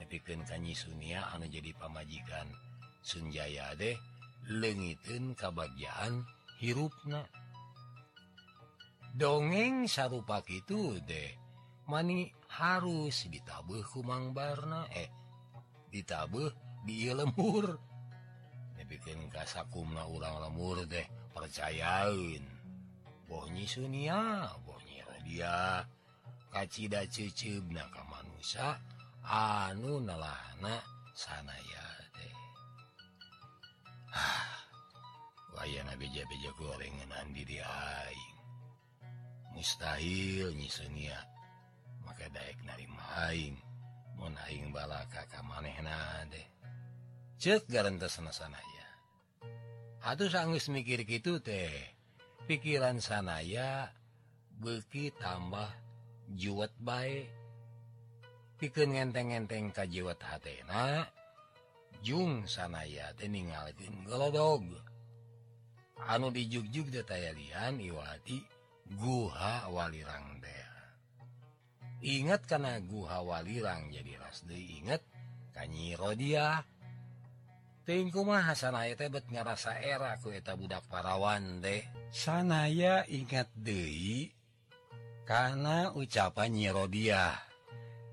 [0.00, 2.48] nepikan Kanyi Sunia anu jadi pamajikan
[3.04, 3.96] Sunjaya deh
[4.48, 6.24] lengitin kebagian
[6.60, 7.28] hirupna.
[9.12, 11.34] Dongeng sarupa itu deh
[11.88, 15.10] mani harus ditabuh kumang Barna eh
[15.92, 16.50] ditabuh
[16.84, 17.88] di lembur.
[18.88, 21.04] Bikin kasakumna ulang lemur deh
[21.36, 22.40] percayain
[23.28, 25.84] Bonyi Sunia Bonyi Radia
[26.48, 28.80] kacita cucub na ka manusia
[29.24, 30.80] anu nalahana
[31.12, 32.34] sanaya teh.
[34.14, 34.56] Ah,
[35.58, 38.36] Wayana beja-beja gorengan andi di aing.
[39.52, 41.18] Mustahil nyisunia
[42.06, 43.58] maka daek narima aing.
[44.18, 46.46] Mun aing balaka ka manehna teh.
[47.38, 48.78] Sana-sana ya
[50.08, 51.70] atuh sanggeus mikir kitu teh.
[52.48, 53.92] Pikiran sanaya
[54.56, 55.68] beki tambah
[56.34, 57.30] jiwat baik
[58.58, 61.08] pikir ngenteng-enteng ka jiwat hatna
[61.98, 64.62] Jung sanaya teningalkin golodog
[66.06, 68.38] anu dijug-jug detayalian Iwati
[68.86, 70.74] guha walirang dea
[72.00, 75.02] ingat karena guha walirang jadi rasdi inget
[75.58, 76.62] kanyirodiah
[77.88, 81.80] mah Hasanaya tebet ngerasa era ku eta budak parawan deh
[82.12, 84.37] sanaya ingat Dehi
[85.28, 87.36] karena ucapan nyirobiah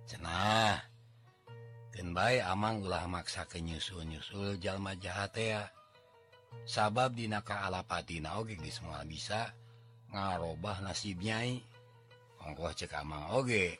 [0.04, 0.84] cenah
[1.96, 5.64] Kenbai Amang ulah maksa ke nyusul nyusul jalma jahat ya.
[6.68, 9.48] Sabab dinaka kaalapatina oge di semua bisa
[10.12, 11.56] ngarobah nasibnyai
[12.44, 13.80] ongkoh cek Amang oge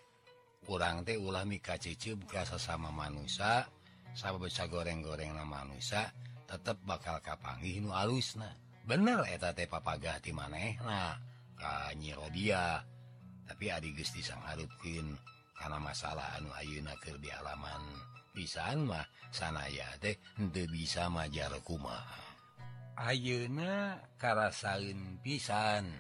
[0.64, 3.68] kurang teh ulah mika ciceup ka sesama manusia
[4.16, 6.08] sabab bisa goreng-goreng na manusia
[6.48, 8.48] tetep bakal kapanggih nu alusna
[8.88, 11.20] bener eta teh papagah ti manehna
[11.60, 12.95] ka nyirobiah
[13.46, 14.42] tapi Adi Gusti sang
[15.56, 17.82] karena masalah anu Ayunaker di halaman
[18.36, 22.26] pisan mah sanaya teh untuk bisa majar kuma
[22.96, 25.92] Ayeuna karasain pisan.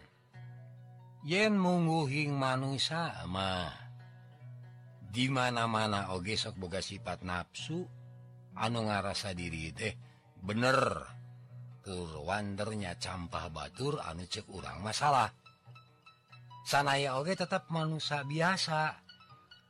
[1.28, 3.68] Yen mungguhing manusia mah
[5.12, 7.84] dimana-mana oge sok boga sifat nafsu
[8.56, 9.92] anu ngarasa diri teh
[10.40, 11.04] bener.
[11.84, 15.28] Tur wandernya campah batur anu cek urang masalah.
[16.66, 18.98] sanaya oge tetap manusia biasa.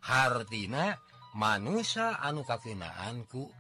[0.06, 0.96] Hartina
[1.36, 3.52] manusia anu kakinaanku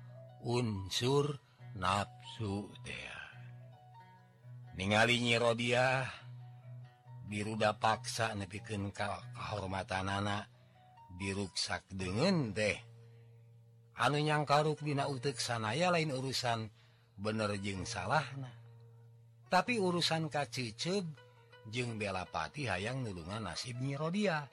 [0.47, 1.35] unsur
[1.75, 3.19] nafsu dea
[4.79, 6.07] ningali nyirodia
[7.27, 10.47] biruda paksa nepiken kahormatan anak
[11.19, 12.79] diruksak dengan deh
[13.99, 16.71] anu yang karuk dina utek sanaya lain urusan
[17.19, 18.55] bener jeng salah nah
[19.51, 21.03] tapi urusan kaciceb
[21.69, 24.45] jeung Belapati hayang nulungan nasib Nyirodia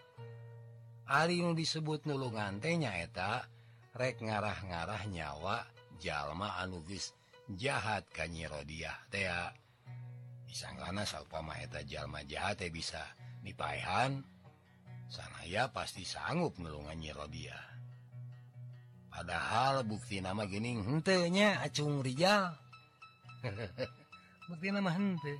[1.12, 3.44] Ariung disebut nulungan tenyaeta
[3.92, 5.68] rek ngarah-ngarah nyawa
[6.01, 7.12] jalma anugis
[7.53, 9.53] jahat kanyirodia tea
[10.48, 13.03] disangkana salpamaeta jalma jahat teh bisa
[13.44, 14.25] dipaehan
[15.12, 17.59] sanaya pasti sanggup nulungan Nyirodia
[19.12, 22.57] padahal bukti nama gening hentenya acung Rijal.
[24.48, 25.35] Bukti nama hente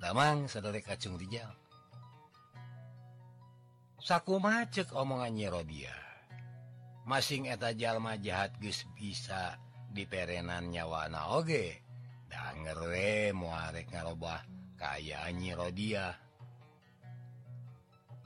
[0.00, 1.52] damang saudara kacung dijal
[4.02, 5.94] saku macet omongannya Rodia.
[7.06, 9.58] Masing eta jalma jahat guys bisa
[9.94, 11.82] diperenan nyawana oge.
[12.26, 14.42] Dangerre muarek ngarobah
[14.74, 16.06] kayaannya Rodia.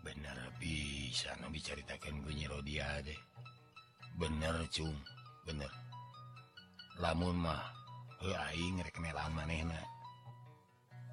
[0.00, 3.20] Bener bisa nabi diceritakan gue Rodia deh
[4.16, 4.96] bener cung.
[5.44, 5.70] Bener.
[6.96, 7.62] Lamun mah
[8.24, 9.95] aing rek manehna.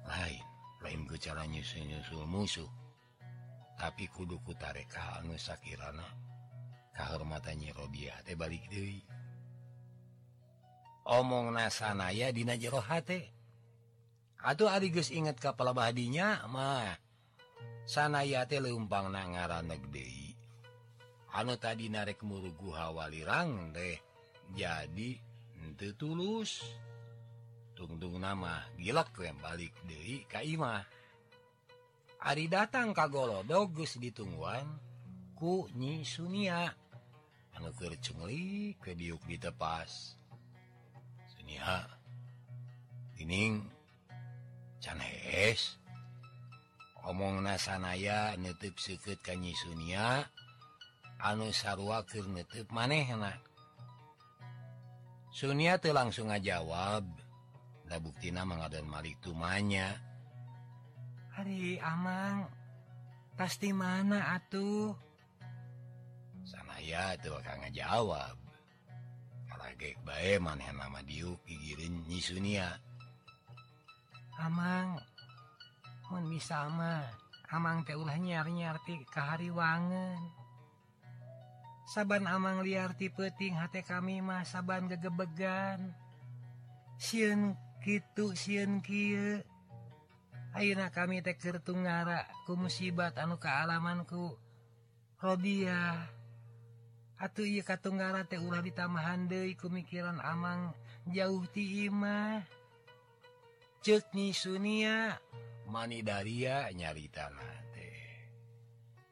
[0.08, 0.44] lain
[0.84, 2.70] lain nyusul-nyusul musuh.
[3.74, 6.06] Tapi kuduku tarekkahanu Shakirana
[6.94, 9.02] kehormatannya Rodia teh balik Dewi
[11.10, 13.34] omong nasanaya Dina jerohati
[14.44, 16.94] Aduh Arigus inget kapal badinya mah
[17.88, 20.36] sanaya teh leumpang na ngaran negdei
[21.34, 23.98] anu tadi narek murugu hawalirang deh
[24.54, 25.18] jadi
[25.64, 26.62] ente tulus.
[27.84, 30.84] tungtung nama gilak klaim balik Dewi Kaimah
[32.24, 34.64] Ari datang kagolo dogus ditungguan
[35.36, 36.72] kunyi Sunia
[37.52, 40.16] anukir cengli ke diuk ditepas
[41.28, 41.84] Sunia
[43.20, 43.60] ini
[44.80, 45.00] can
[47.04, 50.24] omong nasanaya nutup seket kanyi Sunia
[51.20, 53.40] anu sarwa keur nutup maneh enak
[55.28, 57.23] Sunia tuh langsung ngajawab
[57.88, 59.20] da buktina mangadan malik.
[59.20, 59.94] Tumanya
[61.34, 62.48] hari amang
[63.34, 64.94] pasti mana atuh?
[66.44, 68.36] Sanaya tuh akan ngajawab
[69.48, 72.68] kalau gek bae maneh nama diuk pikirin nyi Sunia
[74.42, 74.98] amang
[76.10, 77.06] mun bisa mah
[77.54, 80.18] amang teh ulah nyar-nyar ti kahariwangan.
[81.84, 85.94] Saban amang liar ti peuting hate kami mah saban gegebegan.
[86.98, 89.44] Sieun gitu siun Ky
[90.56, 94.40] Auna kami tekir tunggara ku musibat anu kealamanku
[95.20, 96.08] Rodia
[97.14, 100.74] Atuh y Katunggara teh ulah ditamahan ku mikiran Amang
[101.08, 102.42] jauh ti imah.
[103.80, 105.16] Ceuk ni Sunia
[105.70, 107.32] mani Daria nyarita
[107.72, 107.96] teh.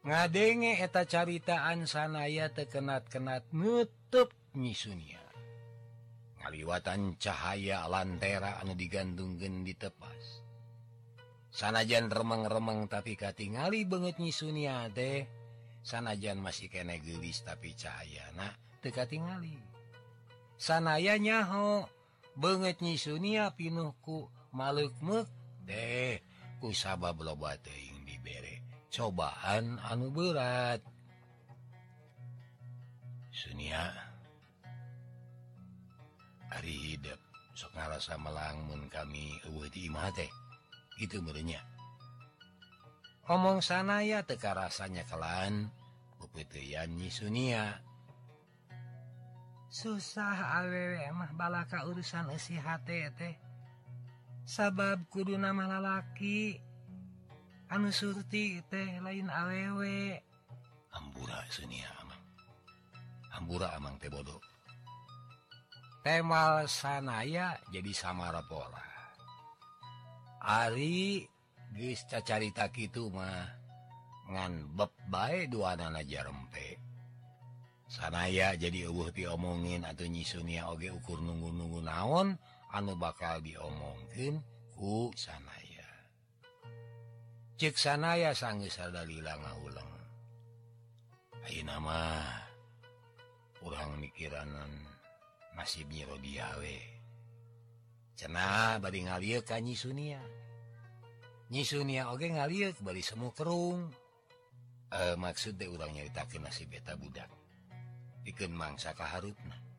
[0.03, 5.22] ngadenge eta caritaan sanaya tekenat-kenat nutup nyi Sunia
[6.43, 10.43] kaliwatan cahaya lantera anu digantunggen di tepas.
[11.55, 15.23] Sanajan remeng-remeng tapi katingali banget nyi sunia deh
[15.83, 19.59] sanajan masih kene gelis tapi cahaya nak teka tingali
[20.57, 21.91] sanaya nyaho
[22.39, 25.27] banget nyi sunia pinuhku maluk muk
[25.67, 26.23] deh
[26.63, 28.63] ku sabab loba teing dibere.
[28.93, 30.79] Cobaan anu berat.
[33.35, 34.12] Sunia
[36.53, 37.19] hari hidup.
[37.57, 39.41] So ngarasa melangmun kami
[41.01, 41.61] itu menya
[43.33, 45.71] ngomong sana ya teka rasanya kelan
[46.19, 47.81] pepetianyi Sunia.
[49.73, 52.61] Susah awewe mah balaka urusan isi
[53.17, 53.35] teh.
[54.45, 56.61] Sabab kudu nama lalaki.
[57.73, 60.21] Anu surti teh lain awewe
[60.93, 62.25] Ambura Sunia Amang.
[63.33, 64.52] Ambura Amang teh bodoh.
[66.03, 68.93] temal sanaya jadi samara pola
[70.43, 71.23] Ari
[71.71, 73.47] gesta carita gitu mah
[74.27, 76.83] ngan beb baik dua nana jarempe.
[77.87, 82.35] Sanaya jadi ubuh diomongin atau nyisunia oge ukur nunggu-nunggu naon
[82.75, 84.43] anu bakal diomongkin
[84.75, 85.87] ku sanaya.
[87.55, 89.93] Cek sanaya sanggeus sadalila ngahuleng
[91.47, 92.27] ayeuna mah
[93.63, 94.92] urang mikiranan
[95.57, 96.79] masih biologiawe
[98.17, 100.23] cena bad ngalir ka nyi Sunia.
[101.51, 103.91] Nyi Sunia oge ngalir balik semu kerung.
[104.93, 107.29] E, maksud deh urang nyaritakan nasi beta budak.
[108.23, 109.73] Bikin mangsa kaharutna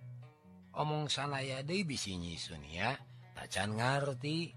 [0.73, 2.97] omong sanaya deh bisi nyi Sunia
[3.37, 4.53] tacan ngerti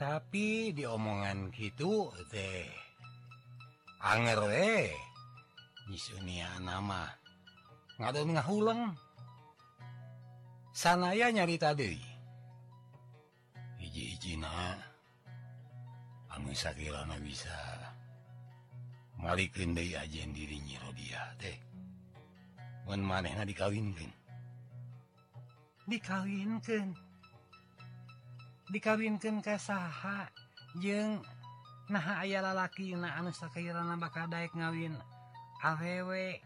[0.00, 2.64] tapi diomongan gitu teh
[4.00, 4.94] anger eh
[5.88, 7.27] nyi Sunia nama.
[7.98, 8.94] ngahulang
[10.70, 12.02] sanaya nyarita Dewi
[13.82, 14.78] hiji-hijina
[16.58, 17.54] Sakirana bisa
[19.18, 21.58] Malikin Day aja dirinya Rodia teh.
[22.86, 24.10] Wan manehna dikawinkan.
[25.90, 26.94] Dikawinkan.
[28.70, 30.30] Dikawinkan ke saha.
[30.78, 31.18] Jeng
[31.90, 34.94] nah aya lalaki na anu sakirana bakal daek ngawin.
[35.66, 36.38] Awewe.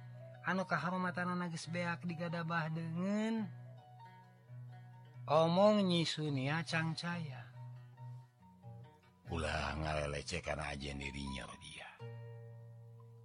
[0.42, 3.46] anu kahormatan nagis beak digadabah dengan
[5.30, 7.46] omong nyisunia cangcaya.
[9.32, 11.88] Ulah ngalelece karena aja dirinya dia.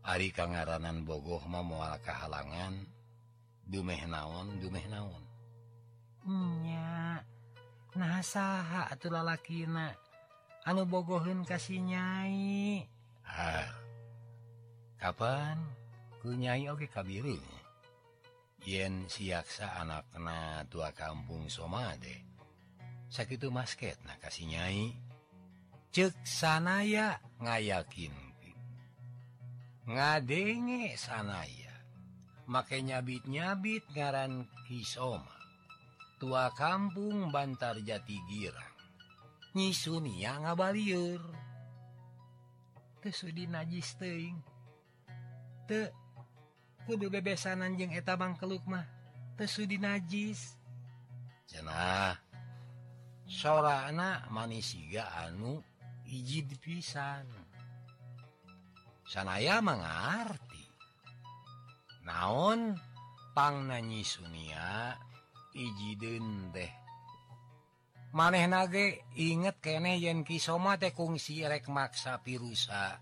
[0.07, 2.79] Ari kangaranan bogoh mah moal kahalangan
[3.67, 5.23] dumeh naon dumeh naon.
[6.63, 7.19] Nya
[7.97, 9.91] nah saha atuh lalakina.
[10.63, 12.87] Anu bogohin kasih nyai.
[13.27, 13.67] Ah
[14.95, 15.59] kapan?
[16.19, 17.45] punyai oke kabiring.
[18.67, 22.27] Yen siaksa anakaknya tua kampung Somade
[23.07, 24.91] sakit masket nah kasih nyai
[25.95, 28.11] cek sanaya ngayakin
[29.87, 31.71] ngadenge sanaya
[32.51, 35.31] make nyabit-nyabit ngaran Kisoma
[36.19, 38.75] tua kampung Bantar Jati Girang.
[39.55, 41.23] Nyisunia ngabaliur
[42.99, 44.35] Tesudi najis teing
[45.71, 45.87] te
[46.87, 48.87] kudu bebesanan jeung eta Bang kelukmah
[49.35, 50.55] tesudi najis.
[51.51, 52.15] Cenah
[53.27, 55.59] sora anak manisiga anu
[56.07, 57.27] iji pisan.
[59.03, 60.67] Sanaya mengarti
[62.07, 62.75] naon
[63.31, 64.95] pang nanyi Sunia
[65.55, 66.73] iji deh
[68.11, 72.99] maneh nage inget kene yen kisoma teh kungsi rek maksa pirusa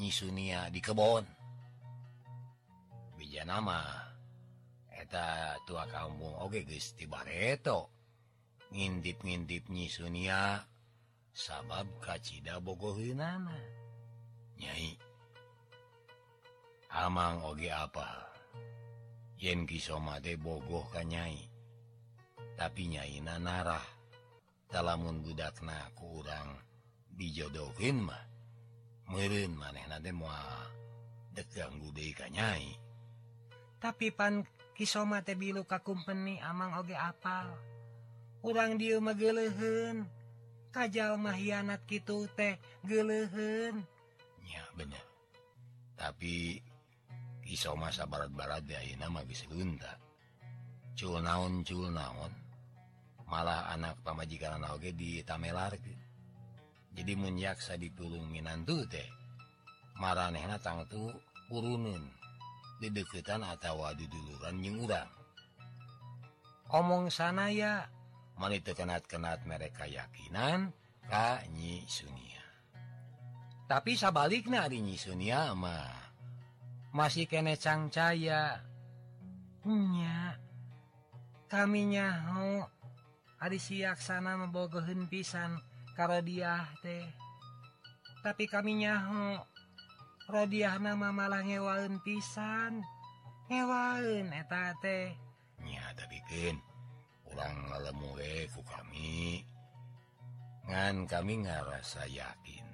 [0.00, 1.35] nyi Sunia di kebon.
[3.36, 3.84] aja nama
[4.88, 7.92] eta tua kampung Oge Gusti Barreto
[8.72, 10.64] ngintip-ngintip nyi Sunia
[11.36, 13.52] sabab kacita Bogohinana
[14.56, 14.96] nyai
[16.96, 18.24] Amang Oge apa?
[19.36, 21.36] Yen Kisomade Bogoh kanyai
[22.56, 23.84] tapi nyaina narah.
[24.72, 26.56] Talamun budakna kurang
[27.12, 28.24] dijodohin mah.
[29.12, 30.40] Merin maneh na mua
[31.36, 32.85] dekgang gude kanyai
[33.82, 34.44] tapi pan
[34.76, 37.52] kisoma teh bilu kakumpeni amang oge apal.
[38.40, 40.06] Kurang dia megelehen
[40.70, 43.84] kajal mahianat gitu teh gelehen
[44.44, 45.02] ya bener.
[45.96, 46.60] Tapi
[47.46, 49.94] kisoma sabarat-barat ya nama bisa gunta
[50.96, 52.32] cul naon cul naon
[53.28, 55.76] malah anak pamajikan anak oge di tamelar
[56.96, 59.04] jadi munjaksa ditulung minantu teh
[60.00, 61.12] maranehna tangtu
[61.52, 62.15] urunun
[62.82, 65.08] dideketan atau diduluran nyengurang
[66.70, 67.86] omong sana ya
[68.36, 70.74] manit kenat-kenat mereka yakinan
[71.06, 72.42] Kanyi Sunia.
[73.66, 75.90] Tapi sabaliknya Nyi Sunia mah
[76.90, 78.62] masih kene cangcaya.
[79.66, 80.38] Nya
[81.50, 82.66] kami nyaho
[83.38, 85.58] hari siak sana membogohin pisan
[85.94, 87.06] karena dia teh.
[88.22, 89.42] Tapi kami nyaho
[90.26, 92.82] radiah nama malah ngewaun pisan.
[93.50, 95.14] Ngewaun eta teh.
[95.14, 95.22] Hewaun
[95.66, 96.56] etetatenyata bikin
[97.30, 99.42] ulang malemuku kami.
[100.66, 102.66] Ngan kami ngerasa yakin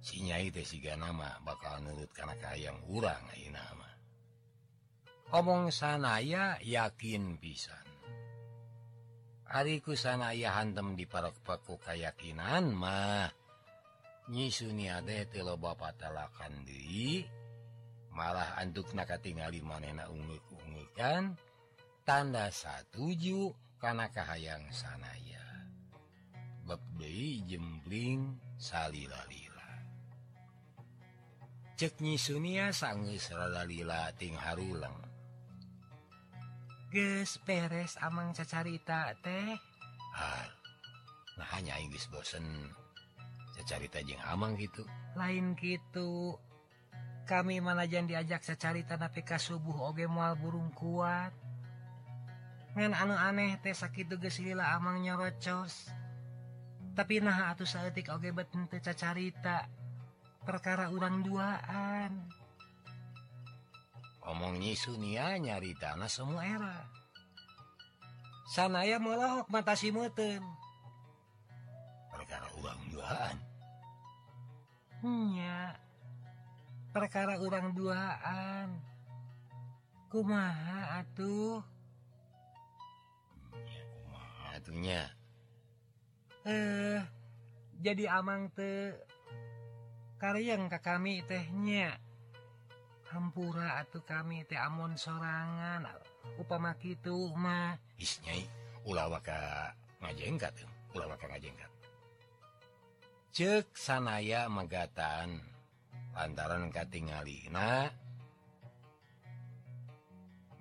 [0.00, 3.86] si nyai teh siga nama bakal nurut karena kayang urang ayeuna nama
[5.34, 7.82] omong sanaya yakin pisan.
[9.46, 13.30] Hariku sanaya hantem di parak paku kayakinan mah.
[14.26, 17.22] Sunyade teloba patalakan Dwi
[18.10, 21.38] malah anduk naka tinggali manena unggik-ungikan
[22.02, 25.70] tanda satuju karena kahayang sanaya.
[26.66, 29.70] Bebdei jembling salila-lila.
[31.78, 35.06] Ceknyi Sunia sanggis rada-lila ting haruleng.
[36.90, 39.54] Ges peres amang cacarita teh?
[40.18, 40.50] Ah,
[41.38, 42.42] nah hanya Inggris bosen.
[43.66, 44.86] carita jeung Amang gitu
[45.18, 46.38] lain gitu
[47.26, 51.34] kami manajan diajak secarita tapi ka subuh Oge mual burung kuat.
[52.78, 55.90] Ngan anu aneh teh sakit lila amang nyorocos
[56.94, 59.66] tapi nah atuh sayatik Oge bet teu cacarita
[60.46, 62.30] perkara urang duaan.
[64.22, 66.86] Omong omongnya Sunia nyari tanah semua era.
[68.46, 69.90] Sanaya melahok mata si
[72.10, 73.55] perkara ulang duaan.
[75.06, 75.78] nya.
[76.90, 78.82] Perkara urang duaan.
[80.10, 81.62] Kumaha atuh?
[84.56, 85.06] Atunya
[86.46, 87.02] eh
[87.82, 88.94] jadi amang te
[90.22, 91.98] karyang ke kami tehnya
[93.10, 95.86] hampura atuh kami teh amon sorangan.
[96.38, 97.78] Upama gitu mah.
[97.98, 98.46] Isnyai
[98.86, 99.70] ulawaka
[100.02, 100.54] ngajengkat
[100.94, 101.70] ulawaka ngajengkat
[103.36, 105.44] cek sanaya megatan
[106.16, 107.92] lantaran katingalina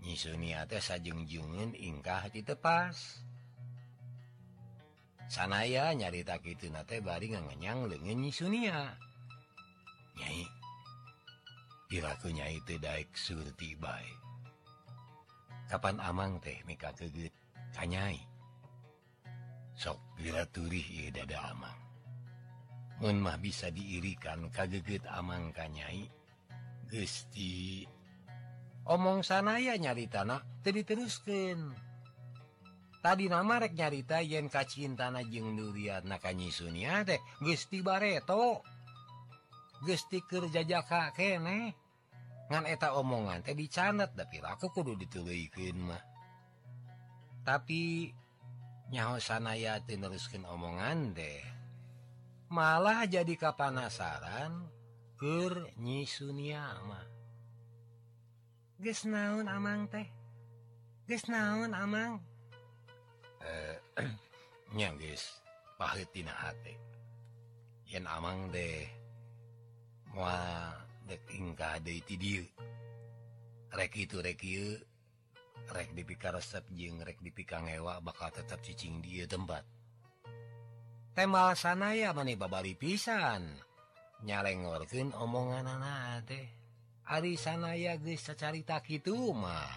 [0.03, 3.23] nyisuniate sajengjungin ingkah di tepas.
[5.31, 8.91] Sanaya nyarita itu nate bari ngenyang lengan nyisunia
[10.19, 10.43] nyai
[11.87, 14.19] pirakunya itu daik surti baik
[15.71, 17.31] kapan amang teh nikah keget
[17.71, 18.19] kanyai
[19.79, 21.84] sok piraturi iya dada amang.
[23.03, 26.07] mah bisa diirikan kageget amang kanyai
[26.87, 27.83] Gusti
[28.85, 31.75] omong sanaya nyari tanah tadi teruskan
[33.05, 38.65] tadi namarek nyarita yen kacintana jeng duriat nakanyi Sunia deh Gusti bareto.
[39.85, 41.77] Gusti kerjaja kakene
[42.49, 46.01] ngan eta omongan teh dicanet tapi aku kudu ditulikin mah.
[47.45, 48.09] Tapi
[48.89, 51.54] nyaho sanaya teruskan omongan deh
[52.49, 54.67] malah jadi kapanasaran
[55.15, 57.15] ke nyisunyama
[58.75, 60.03] guys naun amang teh?
[61.07, 62.19] Guys naun amang?
[63.39, 63.77] Eh,
[64.77, 65.39] nya guys
[65.79, 66.75] pahitina hati.
[67.87, 68.83] Yen amang deh
[70.11, 70.69] mua
[71.07, 72.45] dek ingka deui ti dieu.
[73.71, 74.79] Rek itu rek ieu
[75.71, 79.63] rek dipika resep jeung rek dipika ngewa bakal tetap cicing dia tempat.
[81.15, 83.47] tema sanaya mani babali pisan.
[84.27, 86.47] Nyalengorken omongan anak teh.
[87.07, 89.71] Ari sanaya guys secarita gitu mah.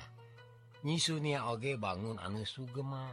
[0.83, 3.11] Nyisunia oge bangun anu sugema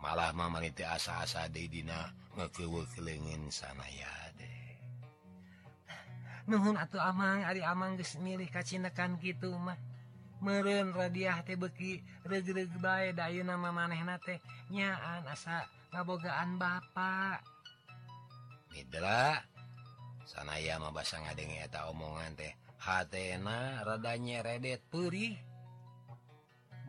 [0.00, 4.76] malah mamani teh asa-asa Dedina ngekewe kelingin sanaya deh
[6.44, 9.80] Nuhun atuh amang Ari amang guys milih kacinekan gitu mah.
[10.44, 14.44] Meren radiah teh beki reg-reg bae dayuna manehna teh.
[14.68, 15.64] Nyaan asa
[15.94, 17.38] pabogaan Bapak.
[18.74, 19.38] Midra
[20.26, 22.50] sanaya mah basa ngadengeta omongan teh.
[22.82, 25.38] Hatena rada nyeredet perih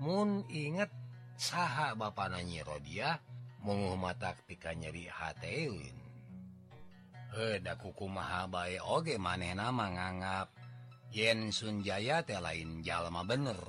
[0.02, 0.92] Mun inget
[1.38, 3.22] saha Bapak nanyi Rodia
[3.62, 4.12] menghuma
[4.44, 5.96] pika nyeri hateun.
[7.32, 10.48] Heda kuku mahabae oge maneh nama nganggap
[11.16, 13.62] Yen Sunjaya teh lain jalma bener.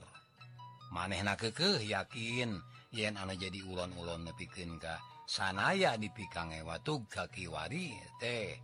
[0.91, 2.59] Maneh na kekeh yakin
[2.91, 8.57] yen ana jadi ulon-ulon nepikin Ka sanaya dipikangewatuk kakiwari teh.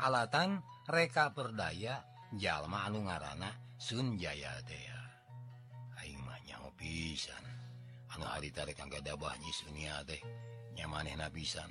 [0.00, 2.02] Alatan reka perdaya
[2.34, 3.50] jalma anu ngaranana
[3.80, 4.60] Sunjaya
[6.80, 7.44] pisan.
[8.16, 10.20] Anu haritarekanbahyi Sunia teh.
[10.72, 11.68] Nyamaneh nabisan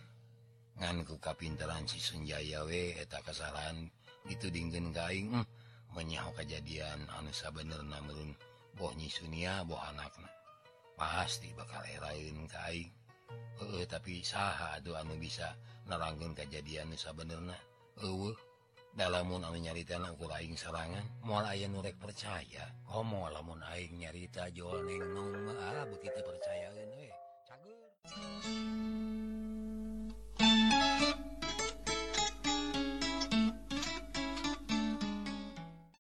[0.80, 3.92] nganku kapinteran si Sunjaya we eta kesalahan
[4.32, 5.46] itu dingen gaing mm, eh.
[5.92, 8.32] menyahu kejadian anu sabener namun
[8.80, 10.30] bohnyi Sunia boh anakna.
[10.96, 12.99] Pasti bakal erain kaing
[13.62, 15.56] uh, tapi saha doa anu bisa
[15.90, 17.56] neranggen kejadian Nusa benerna
[18.02, 18.34] uh,
[18.94, 22.68] dalammun anu nyarita laing serangan mual aya nurrek percaya.
[22.90, 25.04] Oh, Homo lamun aing nyarita joning
[25.62, 26.90] ah, kita percayaan
[27.46, 27.78] cagur